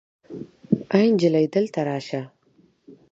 [0.95, 2.21] آې انجلۍ دلته راسه